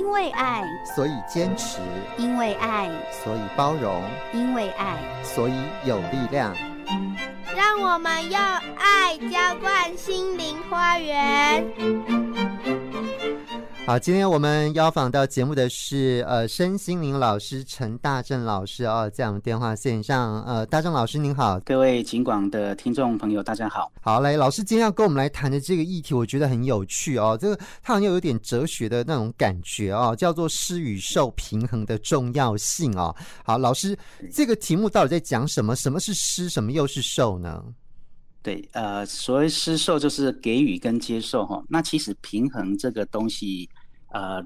[0.00, 0.62] 因为爱，
[0.96, 1.78] 所以坚持；
[2.16, 2.88] 因为爱，
[3.22, 4.00] 所以包容；
[4.32, 5.52] 因为爱，所以
[5.84, 6.56] 有力量。
[7.54, 8.40] 让我们用
[8.78, 11.62] 爱浇灌心灵花园。
[13.90, 33.12] 好，今天我们邀访到节目的是呃身心灵老师陈大正老师哦，在我们电话线上，呃，大正老师您好，各位警广的听众朋友大家好，好，嘞，老师今天要跟我们来谈的这个议题，我觉得很有趣哦，这个它好像有点哲学的那种感觉哦，叫做施与受平衡的重要性哦。
[33.44, 33.98] 好，老师，
[34.32, 35.74] 这个题目到底在讲什么？
[35.74, 36.48] 什么是施？
[36.48, 37.60] 什么又是受呢？
[38.42, 41.62] 对，呃，所谓施受就是给予跟接受哈。
[41.68, 43.68] 那其实平衡这个东西。
[44.10, 44.42] 呃，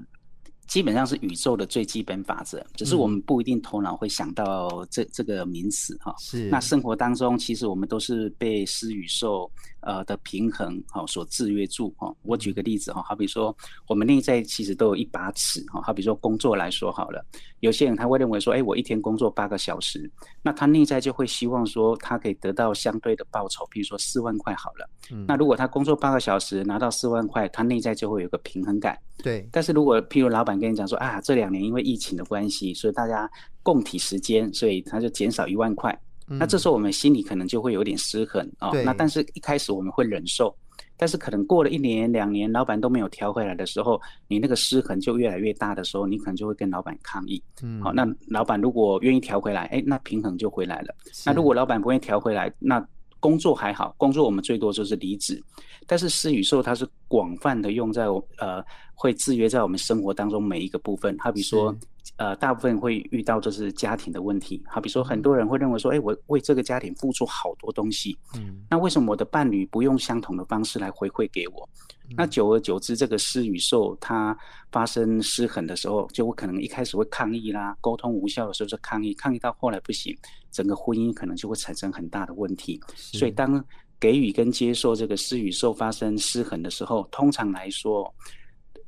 [0.67, 6.13] 基本上是宇宙的最基本法则，只是我们不一定头脑会想到这这个名词哈。
[6.19, 6.49] 是。
[6.49, 9.49] 那生活当中，其实我们都是被施与受
[9.81, 12.13] 呃的平衡哈所制约住哈。
[12.23, 13.55] 我举个例子哈，好比说
[13.87, 15.81] 我们内在其实都有一把尺哈。
[15.81, 17.23] 好比说工作来说好了，
[17.59, 20.09] 有些人他会认为说，哎，我一天工作八个小时，
[20.41, 24.89] 那他内在就会希望说，他可以得到相对的报酬，比如说四万块好了。
[25.11, 25.25] 嗯。
[25.27, 28.97] 那如果他工作八个小时拿到四万块，他内在就会有个平衡感。
[29.23, 33.29] 对，但是如果譬如老板跟你讲说啊，这两年因为疫情的关系，所以大家
[33.63, 35.97] 共体时间，所以他就减少一万块。
[36.27, 38.69] 嗯，那这时候我们心里可能就会有点失衡啊。
[38.69, 38.81] 哦。
[38.83, 40.55] 那但是一开始我们会忍受，
[40.97, 47.41] 但是可能过了一年两年，老板都没有调回来的时候，你那个失衡就越来越大的时候，你可能就会跟老板抗议。
[47.61, 50.95] 嗯，好，那老板如果愿意调回来，哎，那平衡就回来了。
[51.25, 52.85] 那如果老板不愿意调回来，那
[53.25, 55.41] 工作还好，工作我们最多就是离职，
[55.87, 61.17] 但是施与受它是广泛的用在我呃，会制约在我们生活当中每一个部分。
[61.17, 61.75] 好比说，
[62.17, 64.63] 呃，大部分会遇到就是家庭的问题。
[64.67, 71.67] 好比说，很多人会认为说，哎，我为这个家庭付出好多东西，嗯，那为什么我的伴侣不用相同的方式来回馈给我？
[72.15, 74.37] 那久而久之，这个施与受它
[74.71, 80.15] 发生失衡的时候，就会可能一开始会抗议啦，沟通无效的时候就抗议，抗议到后来不行，
[80.51, 82.79] 整个婚姻可能就会产生很大的问题。
[82.95, 83.63] 所以，当
[83.99, 88.13] 给予跟接受这个施与受发生失衡的时候，通常来说，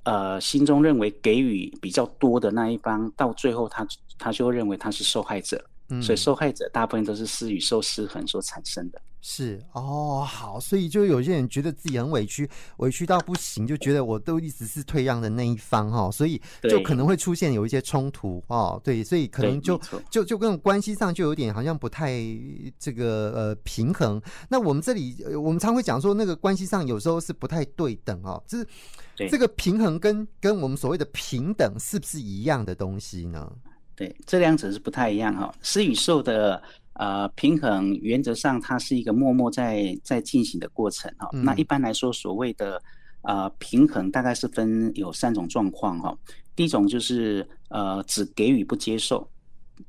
[0.08, 3.86] 呃，心中认为给予比较多的那一方，到最后他
[4.18, 5.62] 他就认为他是受害者。
[5.90, 9.02] 嗯，所以受害者大部分都是失与受失衡所产生的。
[9.20, 18.80] 是哦，好，所以就有些人觉得自己很委屈，委屈到不行，就觉得我都一直是退让的那一方哈，所以就可能会出现有一些冲突哦。
[18.84, 19.78] 对，所以可能就
[20.10, 22.14] 就就跟关系上就有点好像不太
[22.80, 24.22] 这个呃平衡。
[24.48, 28.66] 那我们这里我们常会讲说，那个关系上有时候是不太对等哦，就是
[29.30, 33.52] 这个平衡跟跟我们所谓的平等是不是一样的东西呢？
[33.98, 35.52] 对，这两者是不太一样哈。
[35.64, 36.62] 施与受的
[36.94, 41.28] 呃平衡，原则上它是一个默默在在进行的过程哈。
[41.34, 42.80] 嗯、那一般来说，所谓的
[43.24, 46.16] 呃平衡，大概是分有三种状况哈。
[46.56, 49.28] 第一种就是呃只给予不接受，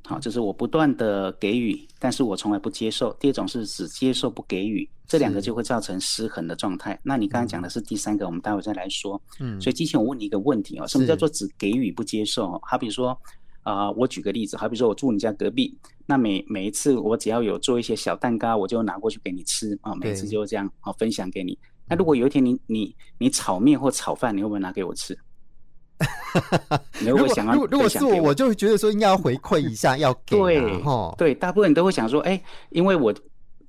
[0.06, 3.12] 好，就是我不断的给予，但是我从来不接受。
[3.20, 6.98] 第二种是只接受不给予，这两个就会造成失衡的状态。
[7.02, 9.20] 那你刚才讲的是第三个，我们待会再来说。
[9.38, 12.58] 嗯，所以之前我问你一个问题哦，什么叫做只给予不接受？
[12.64, 13.14] 好，比说。
[13.68, 21.58] 啊、呃，我举个例子，好比说我住你家隔壁，那每每一次我只要有做一些小蛋糕，我就拿过去给你吃啊，每次就这样啊分享给你。
[21.86, 25.14] 那如果有一天你你你炒面或炒饭，你会不会拿给我吃？
[27.00, 27.66] 你会想要？
[27.66, 30.82] 如果是我，我就会觉得说应该要回馈一下，要给 对
[31.18, 33.14] 对，大部分人都会想说，哎、欸，因为我。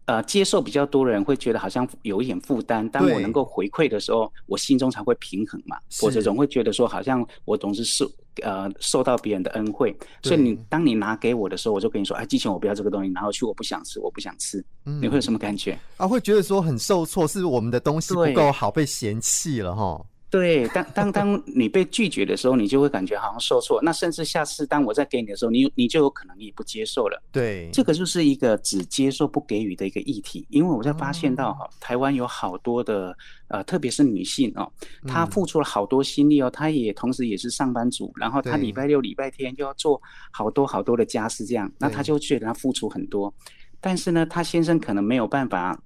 [0.10, 5.78] 呃，接受比较多的人会觉得好像有一点负担，当我能够回馈的时候，我心中才会平衡嘛。
[6.02, 8.12] 或者总会觉得说，好像我总是受
[8.42, 14.66] 呃受到别人的恩惠，所以你当你拿给我的时候，我就跟你说，哎，之前我不要这个东西，拿回去我不想吃，我不想吃。
[14.86, 15.78] 嗯，你会有什么感觉？
[15.98, 20.04] 啊，会觉得说很受挫，是我们的东西不够好，被嫌弃了哈。
[20.32, 23.82] 对，当当当你被拒绝的时候，你就会感觉好像受挫。
[23.82, 27.20] 那甚至下次当我再给你的时候，你你就有可能也不接受了。
[27.32, 30.46] 对，这个就是一个只接受不给予的一个议题。
[30.50, 34.72] 因为我在发现到哈，台湾有好多的呃，特别是女性哦，
[35.08, 40.00] 她付出了好多心力哦，她也同时也是上班族，然后她礼拜六礼拜天就要做
[40.32, 43.34] 好多好多的家事，这样，那她就觉得她付出很多，
[43.82, 45.82] 但是呢，她先生可能没有办法。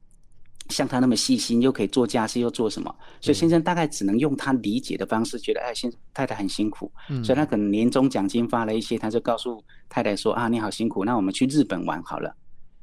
[0.70, 2.96] 像他那么细心，又可以做家事，又做什么？
[3.22, 12.36] 所以先生大概只能用他理解的方式，觉得哎，先太太很辛苦，嗯，所以他可能年终奖金发了一些，他就告诉太太说啊，你好辛苦，那我们去日本玩好了。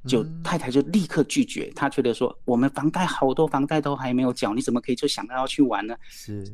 [0.07, 5.95] 就太太就立刻拒绝，他觉得说我们房贷好多房贷都还没有缴，你怎么可以就想到要去玩呢？
[6.09, 6.51] 是，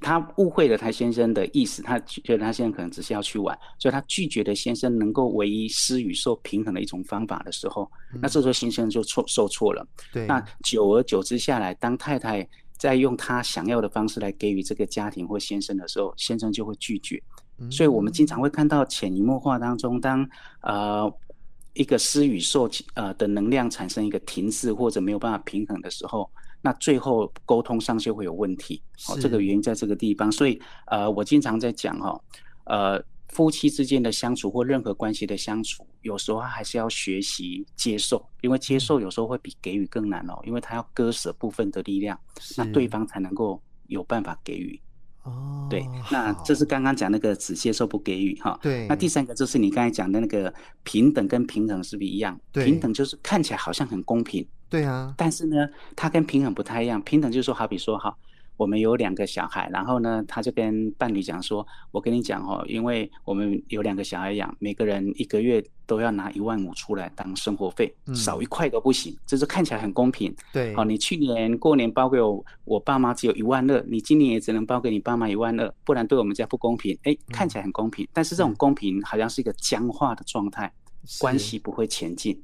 [0.00, 9.86] 他误会了他先生的意思，他觉得他现在可能只是要去玩，所以他拒绝了先生能够唯一施与受平衡的一种方法的时候，嗯、那这时候先生就错受挫了。
[10.12, 12.46] 对，那久而久之下来，当太太
[12.76, 17.22] 在用他想要的方式来给予这个家庭或先生的时候，先生就会拒绝。
[17.70, 20.28] 所以我们经常会看到潜移默化当中，当
[20.62, 21.12] 呃
[21.74, 28.82] 一个施与受呃的能量产生一个停滞或者没有办法平衡的时候，那最后沟通上就会有问题。
[29.08, 30.30] 哦，这个原因在这个地方。
[30.30, 32.20] 所以呃，我经常在讲哈，
[32.64, 42.18] 呃，夫妻之间的相处或任何关系的相处，有时候还是要学习接受，因为接受有时候会比给予更难哦，因为他要割舍部分的力量，
[42.56, 44.80] 那对方才能够有办法给予。
[45.24, 48.58] 哦，对，那这是刚刚讲那个只接受不给予哈。
[48.62, 50.52] 对，那第三个就是你刚才讲的那个
[50.84, 52.40] 平等跟平衡是不是一样？
[52.50, 54.46] 对，平等就是看起来好像很公平。
[54.68, 57.00] 对啊，但是呢，它跟平衡不太一样。
[57.02, 58.16] 平等就是说，好比说哈。
[58.58, 69.16] 我们有两个小孩，然后呢，他就跟伴侣讲说：“我跟你讲哦，因为我们有两个小孩养，每个人一个月都要拿一万五出来当生活费，嗯、少一块都不行。
[69.24, 70.34] 这是看起来很公平。
[70.52, 76.98] 对，好，你去年过年包给我，我爸妈只有一万二，你今年也只能包给你爸妈一万二，不然对我们家不公平。
[77.04, 80.68] 哎，看起来很公平，嗯、但是这种公平好像是一个僵化的状态，
[81.20, 82.42] 关系不会前进。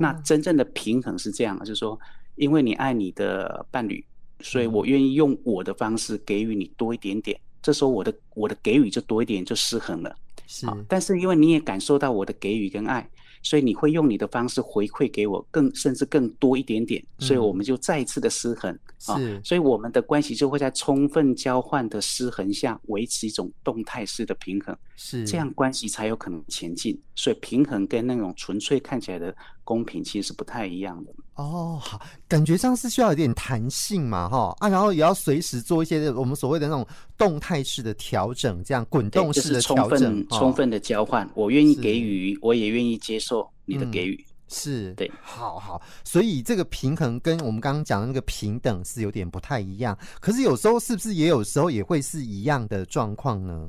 [0.00, 1.98] 那真正的平衡是这样的，就是说，
[2.36, 4.04] 因为你爱你的伴侣。”
[4.40, 10.14] 所以我愿意用我的方式给予你多一点点，这时候我的我的给予就多一点，就失衡了。
[10.46, 13.04] 是，但是因为你也感受到我的给予跟爱。
[13.42, 18.72] 所以你会用你的方式回馈给我更甚至更多一点点，所以我们就再一次的失衡
[19.06, 27.00] 啊，所以我们的关系就会在充分交换的失衡下维持一种动态式的平衡，是这样关系才有可能前进。
[27.14, 31.12] 所以平衡跟那种纯粹看起来的公平其实是不太一样的。
[31.38, 36.84] 哦，好，感觉上是需要有点弹性嘛，哈啊，然后也要随时做一些我们所谓的那种
[37.16, 43.28] 动态式的调整，这样滚动式的调整，充分充分的交换，我愿意给予，我也愿意接受。
[43.28, 49.94] 受你的给予、嗯、是对，好好，所以这个平衡跟我们刚刚讲的那个平等是有点不太一样。
[50.18, 53.68] 可是有时候是不是也有时候也会是一样的状况呢？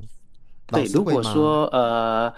[0.68, 2.32] 对，如果说呃。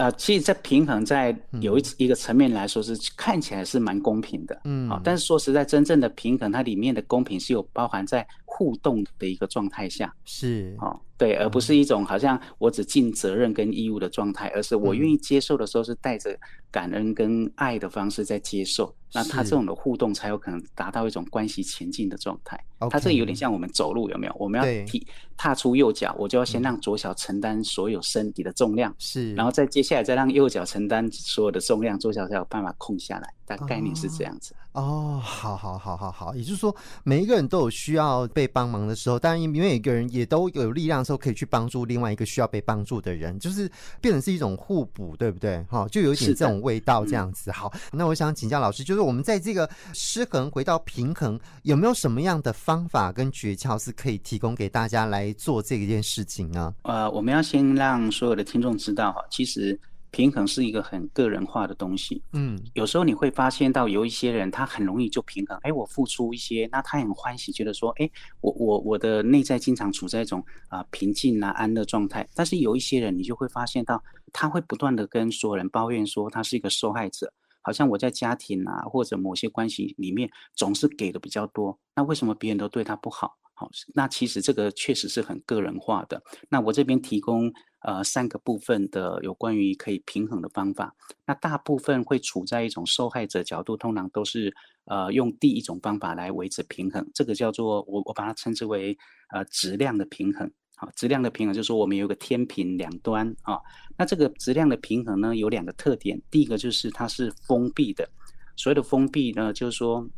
[0.00, 16.34] 呃，其实，在平衡，在有一一个层面来说，是看起来是蛮公平的，嗯，好，但是说实在，真正的平衡，它里面的公平是有包含在互动的一个状态下，是，哦，对，而不是一种好像我只尽责任跟义务的状态，而是我愿意接受的时候，是带着
[16.70, 18.90] 感恩跟爱的方式在接受。
[19.12, 22.58] 那他这种的互动才有可能达到一种关系前进的状态。
[22.90, 24.34] 他这个有点像我们走路，有没有？
[24.38, 33.28] 我们要踢踏出右脚，我就要先让左脚承担所有身体的重量，是，然后再接下来再让右脚承担所有的重量，左脚才有办法空下来。
[33.44, 34.54] 大概念是这样子。
[34.72, 43.68] 哦，好好好好好，也就是说，每一个人都有需要被帮忙的时候，当然，因为每一个人也都有力量的时候，可以去帮助另外一个需要被帮助的人，就是
[44.00, 45.60] 变成是一种互补，对不对？
[45.68, 47.50] 哈，就有一点这种味道，这样子。
[47.50, 48.99] 好，那我想请教老师，就是。
[49.00, 56.74] 我们在这个失衡回到平衡，有没有什么样的方法跟诀窍是可以提供给大家来做这一件事情呢？
[56.82, 59.78] 呃，我们要先让所有的听众知道哈，其实
[60.10, 62.20] 平衡是一个很个人化的东西。
[62.32, 68.10] 嗯，有时候你会发现到有一些人他很容易就平衡，哎，我付出一些，那他很欢喜，觉得说，哎，
[68.40, 72.28] 我我我的内在经常处在一种啊、呃、平静啊安乐状态。
[72.34, 74.02] 但是有一些人，你就会发现到
[74.32, 77.32] 他会不断的跟所有人抱怨说他是一个受害者。
[77.62, 83.36] 好像我在家庭啊，或者某些关系里面总是给的比较多，那为什么别人都对他不好？
[83.54, 86.22] 好，那其实这个确实是很个人化的。
[86.48, 87.52] 那我这边提供
[87.82, 90.94] 呃三个部分的有关于可以平衡的方法。
[91.26, 94.54] 那大部分会处在一种受害者角度，通常都是
[94.86, 98.96] 呃用第一种方法来维持平衡，这个叫做我我把它称之为
[99.28, 100.50] 呃质量的平衡。
[100.80, 103.60] 好，质量的平衡就是说我们有个天平两端啊。
[103.98, 106.18] 那这个质量的平衡呢，有两个特点。
[106.30, 108.08] 第一个就是它是封闭的，
[108.56, 110.08] 所谓的封闭呢，就是说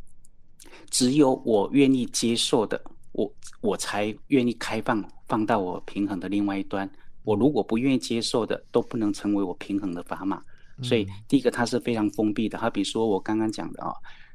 [0.89, 3.29] 只有我愿意接受的，我
[3.59, 6.89] 我才愿意开放放到我平衡的另外一端。
[7.23, 10.41] 我如果不愿意接受的，都不能成为我平衡的砝码。
[10.81, 12.57] 所以第一个它是非常封闭的。
[12.57, 13.91] 好比说我刚刚讲的啊。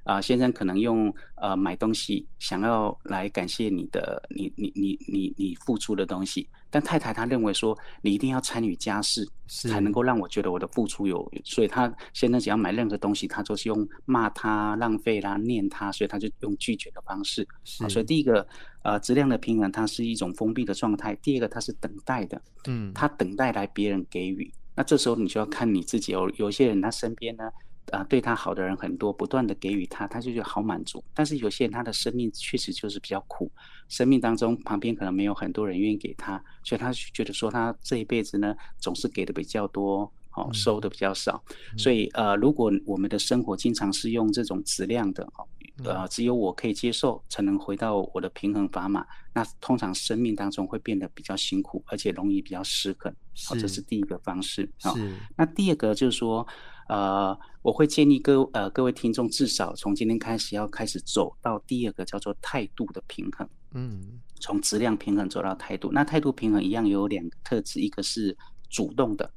[0.08, 17.46] 啊、呃，先生可能用呃买东西想要来感谢你的你你你你你付出的东西，但太太她认为说你一定要参与家事才能够让我觉得我的付出有，所以她先生只要买任何东西，她都是用骂他浪费啦念他，所以他就用拒绝的方式。
[17.64, 18.48] 是、啊，所以第一个
[18.84, 27.44] 呃质量的平衡它是一种封闭的状态，第二个它是等待的，嗯，他等待来别人给予，那这时候你就要看你自己哦，有些人他身边呢。
[27.92, 31.02] 啊，对他好的人很多，不断的给予他，他就觉得好满足。
[31.14, 33.50] 但是有些人他的生命确实就是比较苦，
[33.88, 41.42] 生命当中旁边可能没有很多人愿意给他，所以他觉得说他这一辈子呢总是给的比较多，哦，收的比较少。
[41.76, 45.46] 所以呃，如果我们的生活经常是用这种质量的哦，
[45.84, 49.06] 呃，只有我可以接受，才能回到我的平衡砝码。
[49.32, 53.14] 那通常生命当中会变得比较辛苦，而且容易比较失衡。
[53.46, 54.68] 好，这是第一个方式。
[54.82, 54.96] 好，
[55.36, 56.44] 那第二个就是说，
[56.88, 63.48] 呃，我会建议各呃各位听众至少从今天开始要开始走到第二个叫做态度的平衡。
[63.72, 65.90] 嗯，从质量平衡走到态度。
[65.92, 68.36] 那态度平衡一样有两个特质，一个是
[68.70, 69.30] 主动的，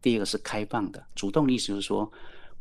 [0.00, 1.06] 第二个是开放的。
[1.14, 2.10] 主动的意思就是说，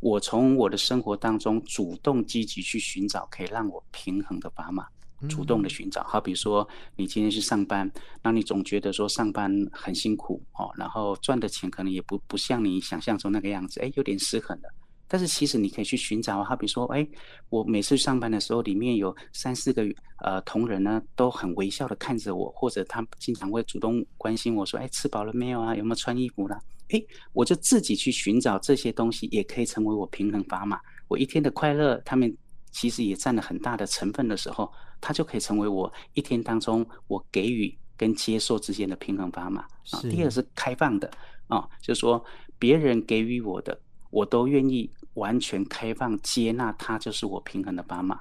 [0.01, 4.85] 我从我的生活当中主动积极去寻找可以让我平衡的砝码，
[5.29, 6.03] 主动的寻找。
[6.03, 7.89] 好比说，你今天去上班，
[8.21, 14.69] 那你总觉得说上班很辛苦哦，然后赚的钱可能也不不像你想象中那个样子，哎，有点失衡了。
[15.09, 17.07] 但是其实你可以去寻找，好比说，哎，
[17.47, 19.83] 我每次上班的时候，里面有三四个
[20.21, 25.73] 呃同仁呢，都很微笑的看着我，或者他经常会主动关心我说，哎，吃饱了没有啊？
[25.73, 26.59] 有没有穿衣服啦？
[26.89, 30.77] 哎，我就自己去寻找这些东西，也可以成为我平衡砝码。
[31.07, 32.33] 我一天的快乐，他们
[32.71, 39.61] 其实也占了很大的成分的时候，它就可以成为我一天当中我给予跟接受之间的平衡砝码。
[39.91, 41.09] 啊，第二是开放的
[41.47, 42.23] 啊，就是说
[42.59, 48.19] 别人给予我的，我都愿意完全开放接纳，它就是我平衡的砝码。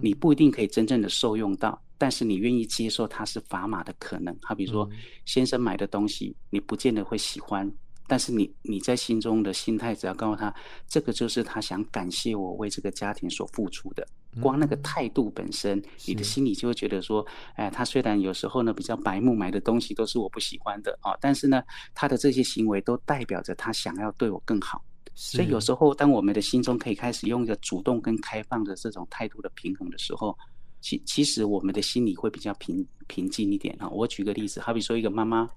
[0.00, 4.36] 你不一定可以真正的受用到，但是你愿意接受它是砝码的可能。
[4.42, 4.88] 好比说，
[5.24, 7.68] 先生买的东西，你不见得会喜欢。
[8.08, 10.52] 但是你你在心中的心态，只要告诉他，
[10.88, 14.08] 这个就是他想感谢我为这个家庭所付出的，
[14.40, 17.24] 光那个态度本身，你的心里就会觉得说，
[17.54, 21.62] 哎，他虽然有时候呢比较白目，买的东西都是我不喜欢的啊，但是呢，
[21.94, 24.82] 他的这些行为都代表着他想要对我更好。
[25.14, 30.34] 所以有时候，当我们的心中可以开始用一个主动跟开放的这种态度的平衡的时候，
[30.80, 33.88] 其其实我们的心里会比较平平静一点啊。
[33.90, 35.50] 我举个例子，好比说一个妈妈。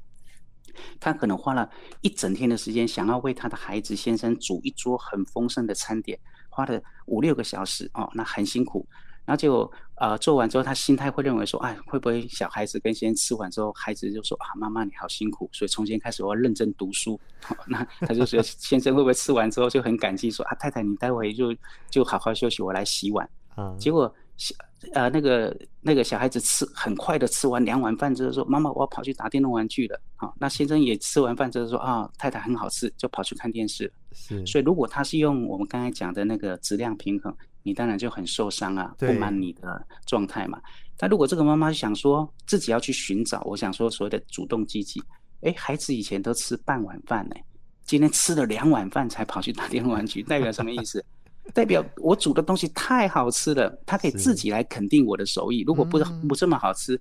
[0.99, 1.69] 他可能花了
[2.01, 8.85] 一整天的时间，想要为他的孩子先生煮一桌很丰盛的餐点，花了五六个小时哦，那很辛苦。
[9.23, 17.19] 然后就呃做完之后，他心态会认为说，哎，会不会小孩子跟先生吃完之后，孩子就说啊，妈妈你好辛苦，所以从今天开始我要认真读书。
[17.49, 21.55] 哦、那他就说，先生会不会吃完之后就很感激说啊，太太你待会就
[21.89, 23.29] 就好好休息，我来洗碗。
[23.57, 24.13] 嗯，结果。
[24.93, 40.59] 呃，那个那个小孩子吃很快的吃完两碗饭之后说：“妈妈，我要跑去打电动玩具了。”啊，那先生也吃完饭之后说：“啊，太太很好吃，就跑去看电视。”是，所以如果他是用我们刚才讲的那个质量平衡，你当然就很受伤啊，不满你的状态嘛。
[40.97, 44.99] 但如果这个妈妈想说自己要去寻找，我想说所谓的主动积极，
[45.41, 47.35] 哎，孩子以前都吃半碗饭呢，
[47.85, 51.05] 今天吃了两碗饭才跑去打电动玩具，代表什么意思？
[51.53, 55.63] 代表我煮的东西太好吃了，他可以自己来肯定我的手艺。
[55.65, 56.99] 如果不不这么好吃，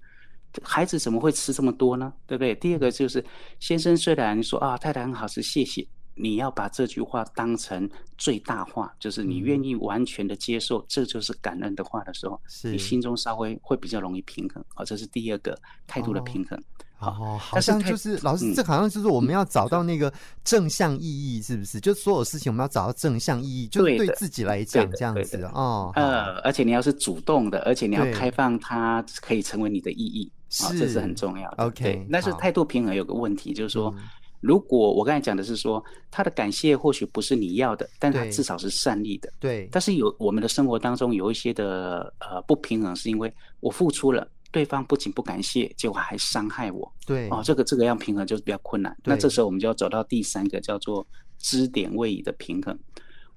[0.63, 2.13] 孩子怎么会吃这么多呢？
[2.27, 2.55] 对不对？
[2.57, 3.25] 第二个就是，
[3.59, 5.87] 先生虽然说啊，太太很好吃，谢谢。
[6.21, 14.63] 你要把这句话当成最大化，就是你愿意完全的接受，这就是感恩的话的时候，你心中稍微会比较容易平衡。
[14.75, 16.63] 好，这是第二个态度的平衡。
[16.99, 20.13] 哦，好像就是老师，这好像就是我们要找到那个
[20.45, 21.81] 正向意义，是不是？
[21.81, 25.91] 就所有事情我们要找到正向意义，就对自己来讲这样子哦。
[25.95, 31.65] 呃，而且你要是主动的，而且你要开放它可以成为你的意义，是，这是很重要的。
[31.65, 33.95] OK，但是态度平衡有个问题，就是说。
[34.41, 39.33] 如果我刚才讲的是说，他的感谢或许不是你要的，但他至少是善意的。
[39.39, 39.69] 对。
[39.71, 46.91] 但是有我们的生活当中有一些的呃不平衡，是因为我付出了，对方不仅不感谢，结果还伤害我。
[47.07, 47.29] 对。
[47.31, 48.97] 哦，这个这个要平衡就是比较困难。
[49.05, 51.07] 那这时候我们就要走到第三个叫做
[51.39, 52.79] 支点位移的平衡。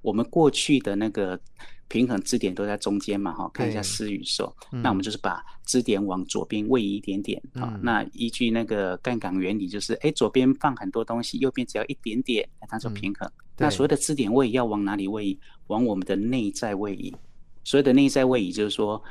[0.02, 1.40] 我们过去的那个。
[1.88, 4.52] 平衡支点都在中间嘛，哈，看一下施与受。
[4.72, 13.28] 嗯、那我们就是把支点往左边位移一点点，啊、嗯，那依据那个杠杆原理，就是，哎，左边放很多东西，右边只要一点点，它就平衡。
[13.28, 15.40] 嗯、那所谓的支点位移要往哪里位移？
[15.68, 17.14] 往我们的内在位移。
[17.64, 19.02] 所谓的内在位移，就是说，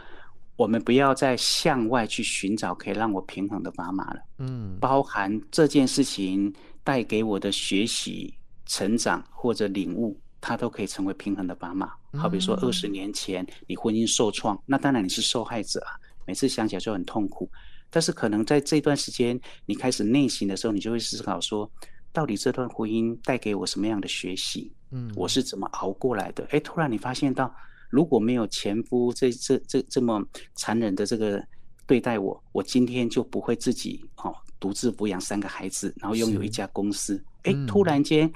[0.57, 4.21] 我们不要再向外去寻找可以让我平衡的砝码了。
[4.39, 6.53] 嗯，包含这件事情
[6.83, 8.35] 带给我的学习、
[8.67, 10.19] 成长或者领悟。
[10.43, 11.93] 它都可以成为平衡的砝码。
[12.19, 15.97] 好比说，二十年前你婚姻受创，那当然你是受害者啊，
[16.27, 17.49] 每次想起来就很痛苦。
[17.89, 21.71] 但是可能在这段时间你开始内省的时候，你就会思考说，
[22.13, 24.73] 到底这段婚姻带给我什么样的学习？
[24.91, 26.45] 嗯，我是怎么熬过来的？
[26.51, 27.55] 哎，突然你发现到，
[27.89, 30.23] 如果没有前夫这这这这么
[30.55, 31.43] 残忍的这个
[31.87, 37.23] 对待我，我今天就不会自己哦独自抚养三个孩子，然后拥有一家公司。
[37.45, 38.31] 哎，突然间。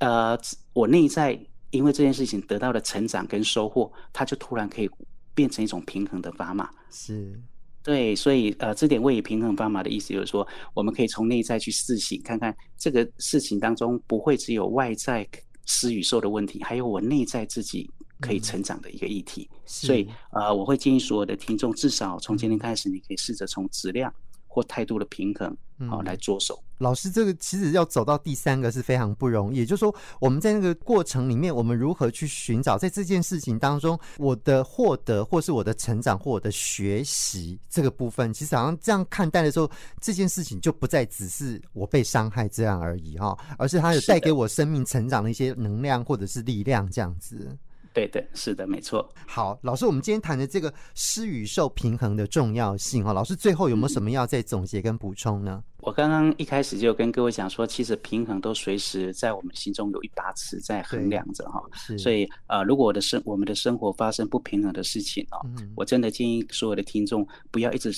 [0.00, 0.38] 呃，
[0.72, 1.38] 我内在
[1.70, 4.90] 因为这件事情得到的成长跟收获，它就突然可以
[5.34, 6.68] 变成一种平衡的砝码。
[6.90, 7.40] 是，
[7.82, 15.26] 对，所以呃，这点位于平衡砝码的意思就是说，我们可以从内在去自省，看看这个事情当中不会只有外在
[15.66, 17.88] 施与受的问题，还有我内在自己
[18.20, 19.48] 可以成长的一个议题。
[19.64, 24.12] 所以呃，我会建议所有的听众，至少从今天开始，你可以试着从质量。
[24.50, 25.48] 或态度的平衡，
[25.88, 26.60] 好、嗯、来着手。
[26.78, 29.58] 老师，这个其实要走到第三个是非常不容易。
[29.58, 47.56] 也就是说，我们在那个过程里面，我们如何去寻找，在这件事情当中，我的获得，或是我的成长，或我的学习这个部分，其实好像这样看待的时候，这件事情就不再只是我被伤害这样而已哈，而是它有带给我生命成长的一些能量或者是力量这样子。
[47.92, 49.08] 对的，是的，没错。
[49.26, 55.62] 好，老师，我们今天谈的这个施与受平衡的重要性哈，老师最后有没有什么要再总结跟补充呢？
[55.78, 61.62] 我刚刚一开始就跟各位讲说，其实平衡都随时在我们心中有一把尺在衡量着哈。
[61.98, 67.90] 所以呃，如果我的生我们的生活发生不平衡的事情哦，嗯、我真的建议所有的听众不要一直。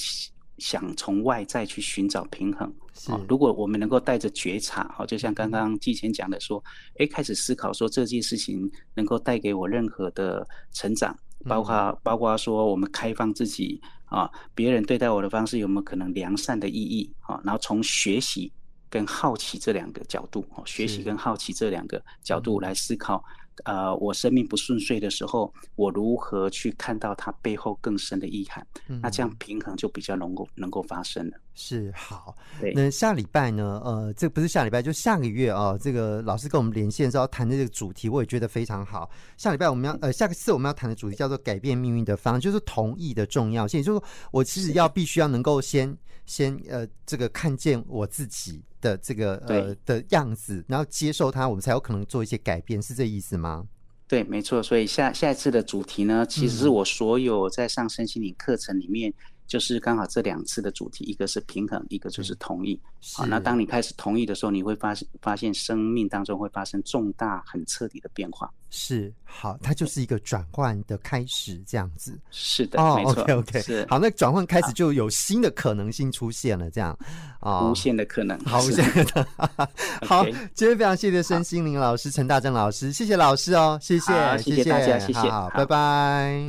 [0.62, 2.72] 想从外在去寻找平衡
[3.08, 3.20] 啊！
[3.28, 6.62] 如果我们能够带着觉察，哈，就像刚刚季前讲的说，
[6.98, 11.12] 哎，开始思考说这件事情能够带给我任何的成长，
[11.46, 17.40] 包括包括说我们开放自己啊，别人对待我的方式有没有可能良善的意义啊？
[17.42, 18.52] 然后从学习
[18.88, 23.24] 跟好奇这两个角度，学习跟好奇这两个角度来思考。
[23.64, 28.66] 呃，我生命不顺遂的时候，我如何去看到它背后更深的意涵？
[28.88, 31.36] 嗯、那这样平衡就比较能够能够发生了。
[31.54, 32.34] 是好，
[32.74, 33.80] 那下礼拜呢？
[33.84, 35.76] 呃，这不是下礼拜，就下个月啊。
[35.78, 39.10] 这个老师跟我们连线的时候谈的这个主题，我也觉得非常好。
[39.36, 43.78] 下礼拜我们要呃，下个次我们要谈的主题叫做改变命运的方，就是同意的重要性。
[43.78, 48.62] 也就是说，我其实要必须要能够先先呃，这个看见我自己。
[48.82, 53.64] 的这个呃的样子，然后接受它，我们才有可能做一些改变，是这意思吗？
[54.08, 54.60] 对，没错。
[54.60, 59.14] 所以下下一次的主题呢，其实是我所有在上身心灵课程里面。
[59.52, 62.80] 嗯就是刚好这两次的主题，一个是平衡，一个就是同意。
[63.14, 68.50] 好，那当你开始同意的时候，你会发现发现生命当中会发生重大、很彻底的变化。
[68.70, 72.18] 是，好，它就是一个转换的开始，这样子。
[72.30, 76.98] 是的，哦、没错，OK OK，是好，那转换开始就有新的可能性出现了，这样
[77.38, 79.28] 啊，无限的可能，好，无限的。
[80.08, 86.42] 好，今天非常谢谢身心灵老师陈大正老师，谢谢老师哦，谢谢，谢谢大家，谢谢，好，拜拜。